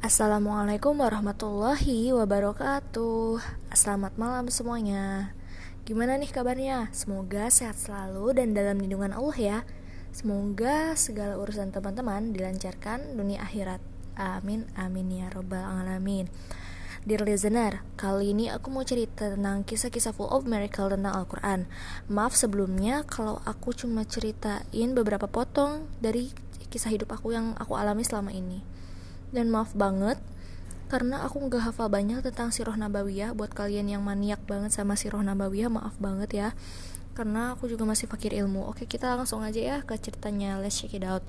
[0.00, 3.36] Assalamualaikum warahmatullahi wabarakatuh.
[3.76, 5.36] Selamat malam semuanya.
[5.84, 6.88] Gimana nih kabarnya?
[6.88, 9.58] Semoga sehat selalu dan dalam lindungan Allah ya.
[10.08, 13.84] Semoga segala urusan teman-teman dilancarkan dunia akhirat.
[14.16, 16.32] Amin, amin ya robbal alamin.
[17.04, 21.68] Dear listener, kali ini aku mau cerita tentang kisah-kisah full of miracle tentang Al-Quran.
[22.08, 26.32] Maaf sebelumnya kalau aku cuma ceritain beberapa potong dari
[26.72, 28.80] kisah hidup aku yang aku alami selama ini
[29.30, 30.18] dan maaf banget
[30.90, 33.30] karena aku nggak hafal banyak tentang Sirah Nabawiyah.
[33.38, 36.48] Buat kalian yang maniak banget sama Sirah Nabawiyah maaf banget ya.
[37.14, 38.66] Karena aku juga masih fakir ilmu.
[38.66, 40.58] Oke kita langsung aja ya ke ceritanya.
[40.58, 41.22] Let's check it out.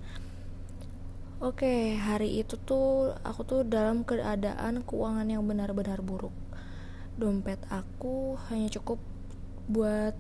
[1.38, 6.34] Oke hari itu tuh aku tuh dalam keadaan keuangan yang benar-benar buruk.
[7.22, 8.98] Dompet aku hanya cukup
[9.70, 10.18] buat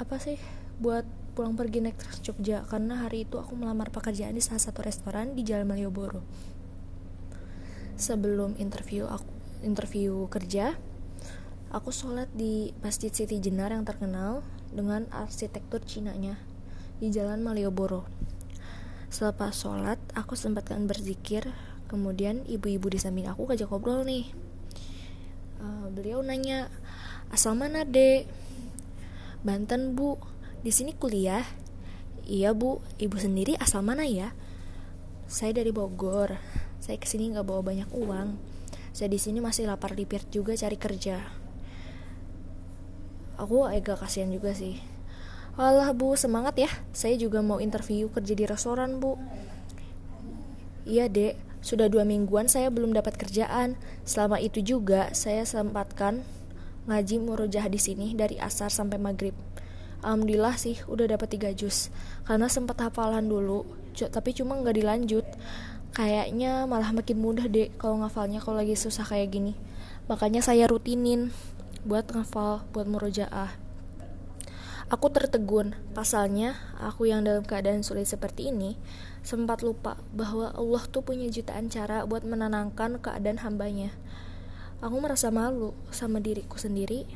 [0.00, 0.40] apa sih
[0.80, 1.04] buat
[1.36, 2.64] pulang pergi naik Trans Jogja.
[2.64, 6.24] Karena hari itu aku melamar pekerjaan di salah satu restoran di Jalan Malioboro
[7.98, 9.26] sebelum interview aku
[9.66, 10.78] interview kerja
[11.74, 16.38] aku sholat di Masjid Siti Jenar yang terkenal dengan arsitektur Cina-nya
[17.02, 18.06] di Jalan Malioboro.
[19.08, 21.44] Selepas sholat, aku sempatkan berzikir.
[21.88, 24.28] Kemudian ibu-ibu di samping aku ngajak ngobrol nih.
[25.60, 26.68] Uh, beliau nanya,
[27.32, 28.28] asal mana dek?
[29.40, 30.20] Banten bu,
[30.60, 31.44] di sini kuliah.
[32.28, 34.36] Iya bu, ibu sendiri asal mana ya?
[35.28, 36.36] Saya dari Bogor
[36.88, 38.40] saya ke sini nggak bawa banyak uang.
[38.96, 41.20] Saya di sini masih lapar di pirt juga cari kerja.
[43.36, 44.80] Aku agak kasihan juga sih.
[45.60, 46.72] Alah bu semangat ya.
[46.96, 49.20] Saya juga mau interview kerja di restoran bu.
[50.88, 51.36] Iya dek.
[51.60, 53.76] Sudah dua mingguan saya belum dapat kerjaan.
[54.08, 56.24] Selama itu juga saya sempatkan
[56.88, 59.36] Ngaji murojah di sini Dari asar sampai maghrib.
[60.00, 61.92] Alhamdulillah sih udah dapat tiga jus
[62.24, 65.26] Karena sempat hafalan dulu Tapi cuma nggak dilanjut
[65.98, 69.58] kayaknya malah makin mudah deh kalau ngafalnya kalau lagi susah kayak gini.
[70.06, 71.34] Makanya saya rutinin
[71.82, 73.50] buat ngafal buat murojaah.
[74.88, 78.78] Aku tertegun pasalnya aku yang dalam keadaan sulit seperti ini
[79.26, 83.90] sempat lupa bahwa Allah tuh punya jutaan cara buat menenangkan keadaan hambanya.
[84.78, 87.10] Aku merasa malu sama diriku sendiri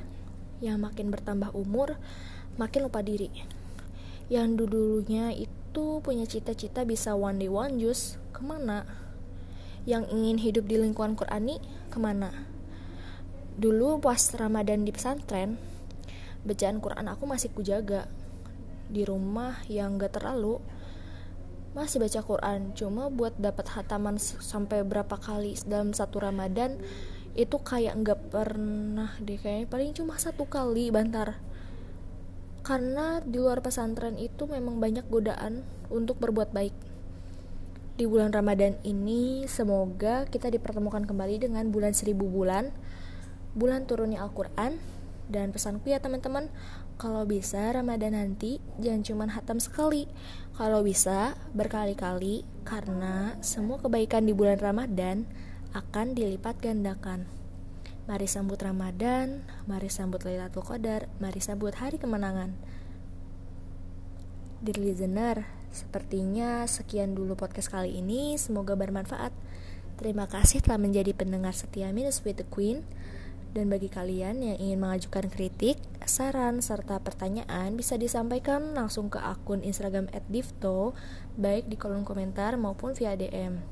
[0.59, 2.03] yang makin bertambah umur
[2.59, 3.61] makin lupa diri
[4.32, 8.88] yang dulunya itu punya cita-cita bisa one day one juice ke mana?
[9.84, 11.60] Yang ingin hidup di lingkungan Qurani
[11.93, 12.32] ke mana?
[13.60, 15.60] Dulu pas Ramadan di pesantren
[16.48, 18.09] bacaan Quran aku masih kujaga.
[18.88, 20.65] Di rumah yang gak terlalu
[21.76, 22.72] masih baca Quran.
[22.72, 26.81] Cuma buat dapat hataman sampai berapa kali dalam satu Ramadan
[27.37, 29.69] itu kayak nggak pernah deh kayaknya.
[29.69, 31.51] Paling cuma satu kali bantar
[32.62, 36.74] karena di luar pesantren itu memang banyak godaan untuk berbuat baik.
[37.98, 42.72] Di bulan Ramadan ini semoga kita dipertemukan kembali dengan bulan seribu bulan
[43.52, 44.78] bulan turunnya Al-Quran.
[45.32, 46.50] Dan pesanku ya teman-teman
[46.98, 50.06] kalau bisa Ramadan nanti jangan cuma hatam sekali.
[50.54, 55.26] Kalau bisa berkali-kali karena semua kebaikan di bulan Ramadan
[55.72, 57.41] akan dilipat gandakan
[58.02, 62.50] Mari sambut Ramadan, mari sambut Lailatul Qadar, mari sambut hari kemenangan.
[64.58, 68.34] Dear listener, sepertinya sekian dulu podcast kali ini.
[68.42, 69.30] Semoga bermanfaat.
[70.02, 72.82] Terima kasih telah menjadi pendengar setia Minus with the Queen.
[73.54, 79.62] Dan bagi kalian yang ingin mengajukan kritik, saran, serta pertanyaan bisa disampaikan langsung ke akun
[79.62, 80.98] Instagram @divto
[81.38, 83.62] baik di kolom komentar maupun via DM.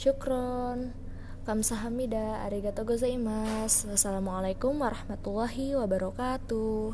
[0.00, 1.07] Syukron.
[1.48, 3.88] Kamsahamnida, arigato gozaimasu.
[3.88, 6.92] Wassalamualaikum warahmatullahi wabarakatuh.